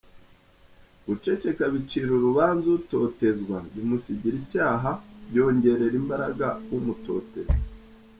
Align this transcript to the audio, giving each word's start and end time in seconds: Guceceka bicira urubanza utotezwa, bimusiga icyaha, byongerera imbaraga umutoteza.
Guceceka 1.05 1.63
bicira 1.73 2.09
urubanza 2.17 2.67
utotezwa, 2.79 3.57
bimusiga 3.73 4.27
icyaha, 4.41 4.91
byongerera 5.27 5.95
imbaraga 6.01 6.47
umutoteza. 6.77 7.55